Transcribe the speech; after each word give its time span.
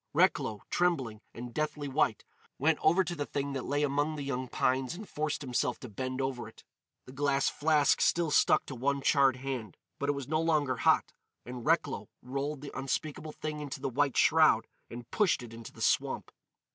Recklow, 0.15 0.61
trembling 0.71 1.21
and 1.31 1.53
deathly 1.53 1.87
white, 1.87 2.25
went 2.57 2.79
over 2.81 3.03
to 3.03 3.13
the 3.15 3.27
thing 3.27 3.53
that 3.53 3.65
lay 3.65 3.83
among 3.83 4.15
the 4.15 4.23
young 4.23 4.47
pines 4.47 4.95
and 4.95 5.07
forced 5.07 5.43
himself 5.43 5.79
to 5.81 5.87
bend 5.89 6.19
over 6.19 6.47
it. 6.47 6.63
The 7.05 7.11
glass 7.11 7.49
flask 7.49 8.01
still 8.01 8.31
stuck 8.31 8.65
to 8.65 8.73
one 8.73 9.03
charred 9.03 9.35
hand, 9.35 9.77
but 9.99 10.09
it 10.09 10.13
was 10.13 10.27
no 10.27 10.41
longer 10.41 10.77
hot. 10.77 11.13
And 11.45 11.63
Recklow 11.63 12.09
rolled 12.23 12.61
the 12.61 12.75
unspeakable 12.75 13.33
thing 13.33 13.59
into 13.59 13.79
the 13.79 13.89
white 13.89 14.17
shroud 14.17 14.65
and 14.89 15.07
pushed 15.11 15.43
it 15.43 15.53
into 15.53 15.71
the 15.71 15.81
swamp. 15.83 16.31